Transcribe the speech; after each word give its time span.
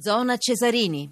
Zona 0.00 0.36
Cesarini. 0.38 1.08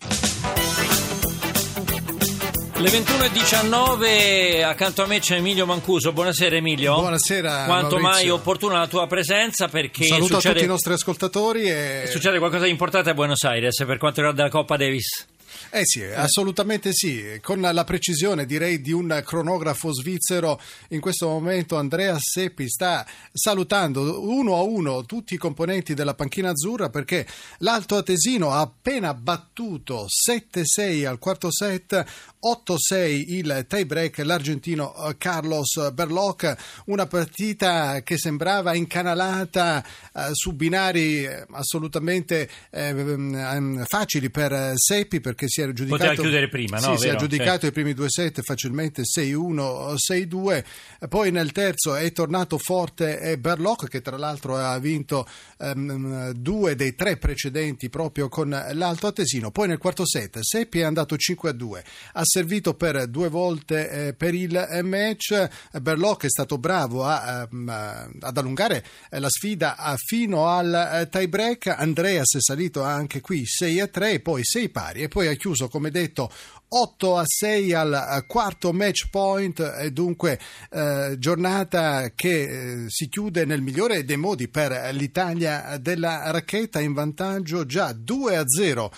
Le 2.79 2.89
21.19 2.89 4.65
accanto 4.65 5.05
a 5.05 5.07
me 5.07 5.21
c'è 5.21 5.37
Emilio 5.37 5.67
Mancuso. 5.67 6.13
Buonasera 6.13 6.57
Emilio. 6.57 6.97
Buonasera. 6.97 7.67
Quanto 7.67 7.95
mai 7.95 8.03
Maurizio. 8.03 8.35
opportuna 8.35 8.79
la 8.79 8.89
tua 8.89 9.07
presenza 9.07 9.69
perché 9.69 10.05
Saluto 10.07 10.33
a 10.33 10.41
succede, 10.41 10.55
tutti 10.55 10.65
i 10.65 10.69
nostri 10.69 10.93
ascoltatori 10.95 11.71
e... 11.71 12.09
succede 12.09 12.39
qualcosa 12.39 12.65
di 12.65 12.71
importante 12.71 13.11
a 13.11 13.15
Buenos 13.15 13.45
Aires 13.45 13.77
per 13.87 13.99
quanto 13.99 14.17
riguarda 14.17 14.43
la 14.43 14.51
Coppa 14.51 14.77
Davis. 14.77 15.29
Eh 15.71 15.85
sì, 15.85 16.03
assolutamente 16.03 16.93
sì, 16.93 17.39
con 17.41 17.61
la 17.61 17.85
precisione 17.85 18.47
direi 18.47 18.81
di 18.81 18.93
un 18.93 19.23
cronografo 19.25 19.93
svizzero. 19.93 20.61
In 20.89 21.01
questo 21.01 21.29
momento 21.29 21.77
Andrea 21.77 22.17
Seppi 22.19 22.69
sta 22.69 23.07
salutando 23.33 24.23
uno 24.29 24.57
a 24.57 24.63
uno 24.63 25.05
tutti 25.05 25.35
i 25.35 25.39
componenti 25.39 25.95
della 25.95 26.15
panchina 26.15 26.51
azzurra 26.51 26.91
perché 26.91 27.27
l'Alto 27.59 27.97
Atesino 27.97 28.51
ha 28.51 28.61
appena 28.61 29.15
battuto 29.15 30.07
7-6 30.07 31.07
al 31.07 31.19
quarto 31.19 31.51
set, 31.51 32.05
8-6 32.43 33.25
il 33.29 33.67
tie 33.69 33.87
break 33.87 34.19
l'argentino 34.19 34.95
eh, 34.95 35.17
Carlos 35.17 35.93
Berloc, 35.93 36.55
una 36.87 37.07
partita 37.07 38.03
che 38.03 38.19
sembrava 38.19 38.75
incanalata 38.75 39.85
eh, 40.13 40.29
su 40.33 40.53
binari 40.53 41.25
eh, 41.25 41.47
assolutamente 41.53 42.49
eh, 42.71 42.89
ehm, 42.89 43.85
facili 43.85 44.31
per 44.31 44.53
eh, 44.53 44.73
Seppi 44.75 45.21
perché 45.21 45.42
si 45.49 45.61
era 45.61 45.73
giudicato 45.73 46.03
Poteva 46.05 46.21
chiudere 46.21 46.49
prima, 46.49 46.79
no? 46.79 46.97
Sì, 46.97 47.03
si 47.03 47.09
è 47.09 47.17
giudicato 47.17 47.61
Sì. 47.61 47.67
i 47.67 47.73
primi 47.73 47.95
due 47.95 48.09
set 48.09 48.43
facilmente 48.43 49.03
6-1, 49.03 49.95
6-2. 49.97 50.65
Poi 51.09 51.31
nel 51.31 51.53
terzo 51.53 51.95
è 51.95 52.13
tornato 52.13 52.59
forte 52.59 53.21
eh, 53.21 53.39
Berloc, 53.39 53.89
che 53.89 54.01
tra 54.01 54.17
l'altro 54.17 54.57
ha 54.57 54.79
vinto 54.79 55.27
ehm, 55.59 56.33
due 56.33 56.75
dei 56.77 56.95
tre 56.95 57.17
precedenti 57.17 57.89
proprio 57.89 58.29
con 58.29 58.49
l'Alto 58.73 59.07
Atesino. 59.07 59.51
Poi 59.51 59.69
nel 59.69 59.79
quarto 59.79 60.07
set 60.07 60.39
Seppi 60.41 60.81
è 60.81 60.85
andato 60.85 61.17
5-2, 61.17 61.83
ha 62.13 62.23
servito 62.25 62.75
per 62.75 63.07
due 63.09 63.29
volte 63.29 64.09
eh, 64.09 64.13
per 64.15 64.35
il 64.35 64.55
eh, 64.57 64.83
match. 64.83 65.49
Berloc 65.81 66.25
è 66.25 66.29
stato 66.29 66.59
bravo 66.59 67.05
a, 67.05 67.49
ehm, 67.51 68.11
ad 68.21 68.37
allungare 68.37 68.85
eh, 69.11 69.19
la 69.19 69.29
sfida 69.29 69.77
a- 69.77 69.97
fino 69.97 70.47
al 70.49 71.09
tie 71.11 71.29
break. 71.29 71.67
Andreas 71.67 72.35
è 72.37 72.41
salito 72.41 72.83
anche 72.83 73.21
qui 73.21 73.45
6-3, 73.45 74.21
poi 74.21 74.45
6 74.45 74.69
pari 74.69 75.03
e 75.03 75.09
poi 75.09 75.29
ha 75.33 75.37
chiuso, 75.37 75.69
come 75.69 75.91
detto, 75.91 76.31
8 76.69 77.19
a 77.19 77.23
6 77.25 77.73
al 77.73 78.25
quarto 78.27 78.73
match 78.73 79.09
point. 79.11 79.61
E 79.81 79.91
dunque 79.91 80.39
eh, 80.71 81.17
giornata 81.19 82.13
che 82.15 82.43
eh, 82.43 82.85
si 82.89 83.09
chiude 83.09 83.45
nel 83.45 83.61
migliore 83.61 84.05
dei 84.05 84.17
modi 84.17 84.49
per 84.49 84.91
l'Italia 84.93 85.79
della 85.79 86.31
racchetta 86.31 86.81
in 86.81 86.93
vantaggio 86.93 87.67
già 87.67 87.93
2 87.93 88.37
a 88.37 88.45
0 88.47 88.93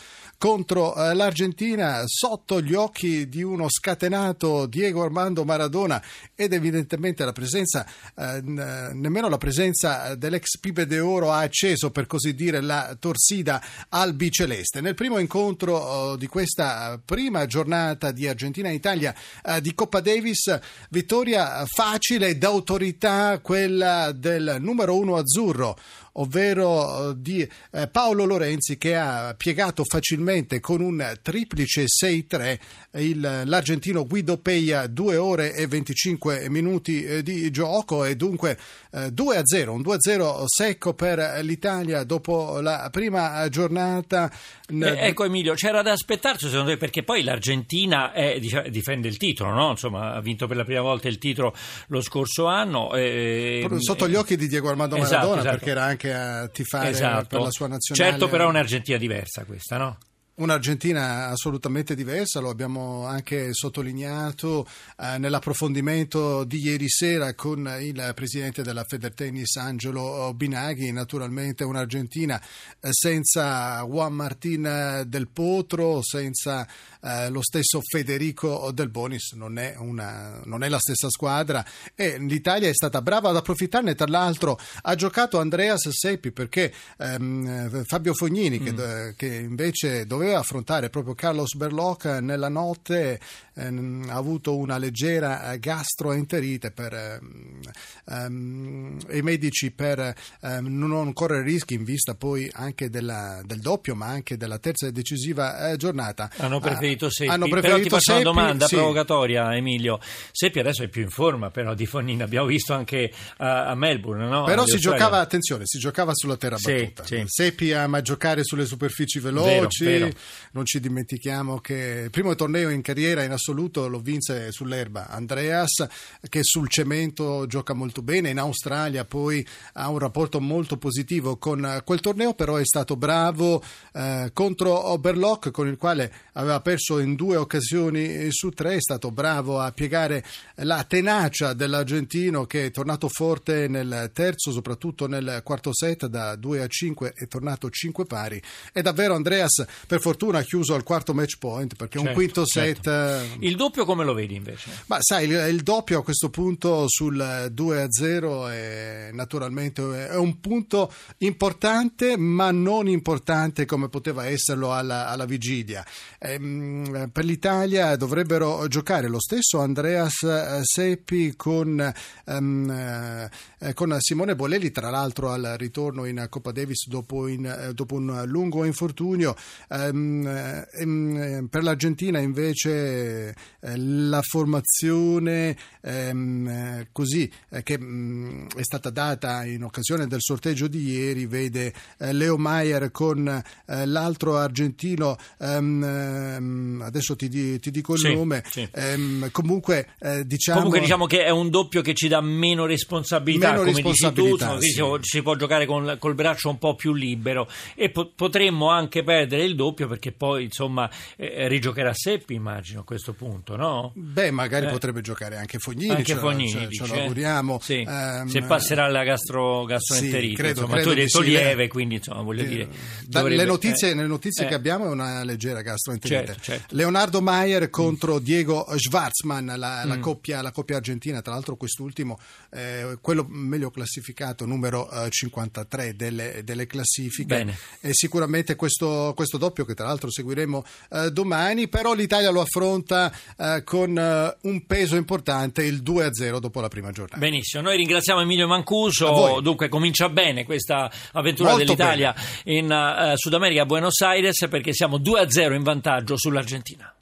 contro 0.44 0.94
eh, 0.94 1.14
l'Argentina 1.14 2.02
sotto 2.04 2.60
gli 2.60 2.74
occhi 2.74 3.30
di 3.30 3.42
uno 3.42 3.70
scatenato 3.70 4.66
Diego 4.66 5.02
Armando 5.02 5.42
Maradona 5.42 6.02
ed 6.34 6.52
evidentemente 6.52 7.24
la 7.24 7.32
presenza 7.32 7.86
eh, 8.14 8.42
nemmeno 8.42 9.30
la 9.30 9.38
presenza 9.38 10.14
dell'ex 10.16 10.58
Pibe 10.60 10.84
de 10.84 11.00
Oro 11.00 11.32
ha 11.32 11.38
acceso 11.38 11.90
per 11.90 12.04
così 12.06 12.34
dire 12.34 12.60
la 12.60 12.94
torsida 13.00 13.62
al 13.88 14.12
biceleste. 14.12 14.82
Nel 14.82 14.94
primo 14.94 15.18
incontro 15.18 16.12
eh, 16.12 16.18
di 16.18 16.26
questa 16.26 17.00
prima 17.02 17.46
giornata 17.46 18.10
di 18.10 18.28
Argentina-Italia 18.28 19.14
eh, 19.42 19.62
di 19.62 19.74
Coppa 19.74 20.00
Davis, 20.00 20.58
vittoria 20.90 21.64
facile 21.64 22.36
d'autorità 22.36 23.38
quella 23.38 24.12
del 24.12 24.58
numero 24.60 24.94
uno 24.94 25.16
azzurro 25.16 25.74
ovvero 26.16 27.10
eh, 27.10 27.14
di 27.16 27.48
eh, 27.72 27.88
Paolo 27.88 28.24
Lorenzi 28.24 28.78
che 28.78 28.96
ha 28.96 29.34
piegato 29.36 29.84
facilmente 29.84 30.60
con 30.60 30.80
un 30.80 31.18
triplice 31.22 31.84
6-3 31.86 32.58
il- 32.98 33.42
l'argentino 33.44 34.06
Guido 34.06 34.38
Peia 34.38 34.86
2 34.86 35.16
ore 35.16 35.54
e 35.54 35.66
25 35.66 36.48
minuti 36.48 37.04
eh, 37.04 37.22
di 37.22 37.50
gioco 37.50 38.04
e 38.04 38.16
dunque 38.16 38.56
eh, 38.92 39.08
2-0, 39.08 39.68
un 39.68 39.80
2-0 39.82 40.44
secco 40.46 40.94
per 40.94 41.40
l'Italia 41.42 42.04
dopo 42.04 42.60
la 42.60 42.88
prima 42.92 43.48
giornata. 43.48 44.30
Eh, 44.68 45.06
ecco 45.08 45.24
Emilio, 45.24 45.54
c'era 45.54 45.82
da 45.82 45.92
aspettarsi 45.92 46.48
secondo 46.48 46.70
te 46.70 46.76
perché 46.76 47.02
poi 47.02 47.22
l'Argentina 47.22 48.12
è- 48.12 48.38
dice- 48.38 48.70
difende 48.70 49.08
il 49.08 49.16
titolo, 49.16 49.50
no? 49.50 49.70
Insomma, 49.70 50.12
ha 50.14 50.20
vinto 50.20 50.46
per 50.46 50.56
la 50.56 50.64
prima 50.64 50.80
volta 50.80 51.08
il 51.08 51.18
titolo 51.18 51.54
lo 51.88 52.00
scorso 52.00 52.46
anno. 52.46 52.94
eh, 52.94 53.66
Sotto 53.78 54.08
gli 54.08 54.14
occhi 54.14 54.36
di 54.36 54.46
Diego 54.48 54.68
Armando 54.68 54.96
Esatto, 54.96 55.10
Maradona 55.12 55.40
esatto. 55.40 55.56
perché 55.56 55.70
era 55.70 55.82
anche 55.84 56.03
a 56.12 56.48
tifare 56.48 56.88
Esatto. 56.88 57.26
per 57.28 57.40
la 57.40 57.50
sua 57.50 57.68
nazionale. 57.68 58.10
Certo, 58.10 58.28
però 58.28 58.44
è 58.44 58.48
un'Argentina 58.48 58.98
diversa 58.98 59.44
questa, 59.44 59.76
no? 59.76 59.98
Un'Argentina 60.36 61.28
assolutamente 61.28 61.94
diversa, 61.94 62.40
lo 62.40 62.48
abbiamo 62.48 63.06
anche 63.06 63.50
sottolineato 63.52 64.66
eh, 64.98 65.16
nell'approfondimento 65.16 66.42
di 66.42 66.58
ieri 66.58 66.88
sera 66.88 67.34
con 67.34 67.72
il 67.80 68.10
presidente 68.16 68.64
della 68.64 68.82
Federtennis 68.82 69.54
Angelo 69.58 70.34
Binaghi, 70.34 70.90
naturalmente 70.90 71.62
un'Argentina 71.62 72.42
eh, 72.80 72.88
senza 72.90 73.80
Juan 73.84 74.14
Martín 74.14 75.04
del 75.06 75.28
Potro, 75.28 76.02
senza 76.02 76.66
eh, 77.00 77.30
lo 77.30 77.40
stesso 77.40 77.80
Federico 77.80 78.72
Del 78.74 78.88
Bonis, 78.88 79.34
non 79.34 79.56
è, 79.56 79.76
una, 79.78 80.40
non 80.46 80.64
è 80.64 80.68
la 80.68 80.80
stessa 80.80 81.10
squadra. 81.10 81.64
E 81.94 82.18
l'Italia 82.18 82.68
è 82.68 82.74
stata 82.74 83.02
brava 83.02 83.28
ad 83.28 83.36
approfittarne, 83.36 83.94
tra 83.94 84.08
l'altro 84.08 84.58
ha 84.82 84.94
giocato 84.96 85.38
Andreas 85.38 85.88
Seppi 85.90 86.32
perché 86.32 86.72
ehm, 86.98 87.84
Fabio 87.84 88.14
Fognini 88.14 88.58
che, 88.58 89.14
che 89.16 89.32
invece 89.32 90.06
doveva 90.06 90.23
affrontare 90.32 90.88
proprio 90.88 91.14
Carlos 91.14 91.54
Berloc 91.56 92.04
nella 92.04 92.48
notte 92.48 93.20
ehm, 93.54 94.06
ha 94.08 94.14
avuto 94.14 94.56
una 94.56 94.78
leggera 94.78 95.52
eh, 95.52 95.58
gastroenterite 95.58 96.70
per 96.70 96.92
ehm, 96.94 97.60
ehm, 98.08 98.98
i 99.12 99.22
medici 99.22 99.70
per 99.70 100.14
ehm, 100.40 100.66
non 100.66 101.12
correre 101.12 101.42
rischi 101.42 101.74
in 101.74 101.84
vista 101.84 102.14
poi 102.14 102.48
anche 102.54 102.90
della- 102.90 103.40
del 103.44 103.60
doppio 103.60 103.94
ma 103.94 104.06
anche 104.06 104.36
della 104.36 104.58
terza 104.58 104.86
e 104.86 104.92
decisiva 104.92 105.70
eh, 105.70 105.76
giornata 105.76 106.30
Hanno 106.38 106.60
preferito 106.60 107.06
Ah, 107.06 107.10
Seppi. 107.10 107.30
hanno 107.30 107.46
però 107.48 107.56
ti 107.60 107.60
preferito 107.66 107.94
faccio 107.96 108.10
una 108.12 108.20
Seppi, 108.20 108.34
domanda 108.34 108.66
sì. 108.66 108.74
provocatoria, 108.76 109.56
Emilio. 109.56 109.98
Seppi 110.30 110.58
adesso 110.58 110.82
è 110.82 110.88
più 110.88 111.02
in 111.02 111.10
forma, 111.10 111.50
però 111.50 111.74
di 111.74 111.86
Fognini 111.86 112.22
abbiamo 112.22 112.46
visto 112.46 112.72
anche 112.72 113.12
a, 113.38 113.66
a 113.66 113.74
Melbourne, 113.74 114.26
no? 114.28 114.44
Però 114.44 114.64
si 114.66 114.78
giocava, 114.78 115.18
attenzione, 115.20 115.62
si 115.66 115.78
giocava 115.78 116.12
sulla 116.14 116.36
terra 116.36 116.56
Sì, 116.56 116.72
battuta. 116.72 117.04
sì. 117.04 117.22
Seppi 117.26 117.72
ama 117.72 118.00
giocare 118.02 118.44
sulle 118.44 118.66
superfici 118.66 119.18
veloci, 119.18 119.84
Vero, 119.84 120.06
vero. 120.06 120.13
Non 120.52 120.64
ci 120.64 120.80
dimentichiamo 120.80 121.60
che 121.60 122.02
il 122.04 122.10
primo 122.10 122.34
torneo 122.34 122.70
in 122.70 122.82
carriera 122.82 123.22
in 123.22 123.32
assoluto 123.32 123.88
lo 123.88 123.98
vinse 123.98 124.52
sull'erba 124.52 125.08
Andreas, 125.08 125.86
che 126.28 126.40
sul 126.42 126.68
cemento 126.68 127.46
gioca 127.46 127.74
molto 127.74 128.02
bene, 128.02 128.30
in 128.30 128.38
Australia 128.38 129.04
poi 129.04 129.46
ha 129.74 129.88
un 129.88 129.98
rapporto 129.98 130.40
molto 130.40 130.76
positivo 130.76 131.36
con 131.36 131.82
quel 131.84 132.00
torneo, 132.00 132.34
però 132.34 132.56
è 132.56 132.64
stato 132.64 132.96
bravo 132.96 133.62
eh, 133.92 134.30
contro 134.32 134.88
Oberlock 134.88 135.50
con 135.50 135.68
il 135.68 135.76
quale 135.76 136.12
aveva 136.32 136.60
perso 136.60 136.98
in 136.98 137.14
due 137.14 137.36
occasioni 137.36 138.30
su 138.30 138.50
tre, 138.50 138.76
è 138.76 138.80
stato 138.80 139.10
bravo 139.10 139.60
a 139.60 139.72
piegare 139.72 140.24
la 140.56 140.84
tenacia 140.84 141.52
dell'argentino 141.52 142.44
che 142.46 142.66
è 142.66 142.70
tornato 142.70 143.08
forte 143.08 143.68
nel 143.68 144.10
terzo, 144.12 144.52
soprattutto 144.52 145.06
nel 145.06 145.40
quarto 145.44 145.72
set 145.72 146.06
da 146.06 146.36
2 146.36 146.62
a 146.62 146.66
5 146.66 147.12
è 147.14 147.26
tornato 147.26 147.70
5 147.70 148.04
pari. 148.04 148.42
E 148.72 148.82
davvero 148.82 149.14
Andreas 149.14 149.64
per 149.86 150.00
fortuna 150.04 150.40
ha 150.40 150.42
chiuso 150.42 150.74
al 150.74 150.82
quarto 150.82 151.14
match 151.14 151.38
point 151.38 151.74
perché 151.76 151.96
un 151.96 152.04
Certo, 152.04 152.18
quinto 152.18 152.44
certo. 152.44 152.82
set 152.92 153.38
eh, 153.40 153.46
Il 153.46 153.56
doppio 153.56 153.86
come 153.86 154.04
lo 154.04 154.12
vedi 154.12 154.34
invece? 154.34 154.68
ma 154.86 154.98
sai, 155.00 155.26
il, 155.26 155.46
il 155.48 155.62
doppio 155.62 156.00
a 156.00 156.04
questo 156.04 156.28
punto 156.28 156.84
sul 156.88 157.48
2 157.50 157.82
a 157.82 157.86
0 157.90 158.48
è 158.48 159.08
naturalmente 159.12 160.08
è 160.10 160.16
un 160.16 160.40
punto 160.40 160.92
importante, 161.18 162.18
ma 162.18 162.50
non 162.50 162.86
importante 162.86 163.64
come 163.64 163.88
poteva 163.88 164.26
esserlo 164.26 164.74
alla, 164.74 165.08
alla 165.08 165.24
vigilia. 165.24 165.82
Ehm, 166.18 167.08
per 167.10 167.24
l'Italia 167.24 167.96
dovrebbero 167.96 168.68
giocare 168.68 169.08
lo 169.08 169.20
stesso 169.20 169.60
Andreas 169.60 170.22
eh, 170.22 170.60
Seppi 170.62 171.34
con, 171.36 171.92
ehm, 172.26 173.28
eh, 173.60 173.72
con 173.72 173.96
Simone 174.00 174.36
Bolelli, 174.36 174.70
tra 174.70 174.90
l'altro 174.90 175.30
al 175.30 175.54
ritorno 175.56 176.04
in 176.04 176.26
Coppa 176.28 176.52
Davis 176.52 176.88
dopo, 176.88 177.26
in- 177.26 177.46
eh, 177.46 177.72
dopo 177.72 177.94
un 177.94 178.22
lungo 178.26 178.64
infortunio. 178.64 179.34
Ehm, 179.70 179.93
ehm, 179.94 181.16
ehm, 181.16 181.46
per 181.48 181.62
l'Argentina 181.62 182.18
invece 182.18 183.34
eh, 183.60 183.76
la 183.76 184.20
formazione 184.22 185.56
ehm, 185.82 186.88
così 186.92 187.30
eh, 187.50 187.62
che 187.62 187.78
mh, 187.78 187.84
mm, 187.84 188.46
è 188.56 188.62
stata 188.62 188.90
data 188.90 189.44
in 189.44 189.62
occasione 189.62 190.06
del 190.06 190.20
sorteggio 190.20 190.66
di 190.66 190.90
ieri 190.90 191.26
vede 191.26 191.72
eh, 191.98 192.12
Leo 192.12 192.36
Maier 192.36 192.90
con 192.90 193.42
l'altro 193.66 194.36
argentino 194.36 195.16
ehm, 195.38 195.82
ehm, 195.82 196.82
adesso 196.84 197.16
ti, 197.16 197.58
ti, 197.58 197.70
dico 197.70 197.94
il 197.94 198.00
sì, 198.00 198.14
nome 198.14 198.42
sì. 198.48 198.68
Ehm, 198.72 199.30
comunque 199.30 199.88
diciamo 200.24 200.58
comunque 200.58 200.80
diciamo 200.80 201.06
che 201.06 201.24
è 201.24 201.30
un 201.30 201.50
doppio 201.50 201.80
che 201.80 201.94
ci 201.94 202.08
dà 202.08 202.20
meno 202.20 202.66
responsabilità 202.66 203.52
meno 203.52 203.60
come 203.60 203.72
responsabilità, 203.72 204.56
dici 204.58 204.78
tu 204.78 204.96
sì. 205.02 205.08
si 205.08 205.22
può 205.22 205.34
giocare 205.36 205.66
con, 205.66 205.96
col 205.98 206.14
braccio 206.14 206.48
un 206.48 206.58
po' 206.58 206.74
più 206.74 206.92
libero 206.92 207.48
e 207.74 207.90
po- 207.90 208.12
potremmo 208.14 208.68
anche 208.70 209.02
perdere 209.02 209.44
il 209.44 209.54
doppio 209.54 209.83
perché 209.86 210.12
poi 210.12 210.44
insomma 210.44 210.90
eh, 211.16 211.48
rigiocherà 211.48 211.92
Seppi 211.94 212.34
immagino 212.34 212.80
a 212.80 212.84
questo 212.84 213.12
punto 213.12 213.56
no? 213.56 213.92
beh 213.94 214.30
magari 214.30 214.66
eh. 214.66 214.70
potrebbe 214.70 215.00
giocare 215.00 215.36
anche 215.36 215.58
Fognini 215.58 215.90
anche 215.90 216.04
ce, 216.04 216.16
Fognini 216.16 216.50
ce, 216.50 216.66
dice, 216.66 216.84
ce 216.84 216.94
lo 216.94 217.00
auguriamo 217.00 217.58
sì. 217.60 217.84
um, 217.86 218.26
se 218.26 218.42
passerà 218.42 218.88
la 218.88 219.04
gastro, 219.04 219.64
gastroenterite 219.64 220.28
sì, 220.28 220.34
credo, 220.34 220.60
insomma, 220.60 220.74
credo 220.74 220.90
tu 220.90 220.96
hai 220.96 221.04
detto 221.04 221.20
lieve 221.20 221.68
quindi 221.68 221.94
insomma 221.96 222.22
voglio 222.22 222.42
eh, 222.42 222.46
dire 222.46 222.68
dovrebbe, 223.06 223.36
le 223.36 223.44
notizie, 223.44 223.90
eh, 223.90 223.94
le 223.94 224.06
notizie 224.06 224.46
che 224.46 224.54
abbiamo 224.54 224.86
è 224.86 224.88
una 224.88 225.24
leggera 225.24 225.62
gastroenterite 225.62 226.26
certo, 226.26 226.42
certo. 226.42 226.74
Leonardo 226.74 227.20
Maier 227.20 227.70
contro 227.70 228.16
mm. 228.16 228.22
Diego 228.22 228.66
Schwarzman 228.76 229.46
la, 229.56 229.84
la, 229.84 229.96
mm. 229.96 230.00
coppia, 230.00 230.42
la, 230.42 230.50
coppia, 230.50 230.76
argentina 230.76 231.22
tra 231.22 231.32
l'altro 231.32 231.56
quest'ultimo 231.56 232.18
eh, 232.50 232.98
quello 233.00 233.26
meglio 233.28 233.70
classificato 233.70 234.46
numero 234.46 234.88
53 235.08 235.86
eh, 235.86 235.94
delle, 235.94 236.42
delle 236.44 236.66
classifiche 236.66 237.36
Bene. 237.36 237.56
e 237.80 237.90
sicuramente 237.92 238.56
questo, 238.56 239.12
questo, 239.14 239.38
doppio 239.38 239.64
che 239.74 239.82
tra 239.82 239.86
l'altro 239.86 240.10
seguiremo 240.10 240.64
eh, 240.90 241.10
domani 241.10 241.68
però 241.68 241.92
l'Italia 241.92 242.30
lo 242.30 242.40
affronta 242.40 243.12
eh, 243.36 243.62
con 243.64 243.98
eh, 243.98 244.36
un 244.42 244.66
peso 244.66 244.96
importante 244.96 245.64
il 245.64 245.82
2-0 245.82 246.38
dopo 246.38 246.60
la 246.60 246.68
prima 246.68 246.92
giornata. 246.92 247.18
Benissimo 247.18 247.62
noi 247.62 247.76
ringraziamo 247.76 248.20
Emilio 248.20 248.46
Mancuso. 248.46 249.40
Dunque 249.40 249.68
comincia 249.68 250.08
bene 250.08 250.44
questa 250.44 250.90
avventura 251.12 251.50
Molto 251.50 251.64
dell'Italia 251.64 252.14
bene. 252.44 252.58
in 252.58 252.70
uh, 252.70 253.16
Sud 253.16 253.34
America 253.34 253.62
a 253.62 253.66
Buenos 253.66 254.00
Aires 254.00 254.46
perché 254.48 254.72
siamo 254.72 254.98
2-0 254.98 255.54
in 255.54 255.62
vantaggio 255.62 256.16
sull'Argentina 256.16 256.94